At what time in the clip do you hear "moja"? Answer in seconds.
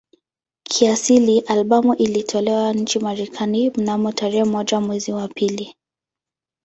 4.43-4.79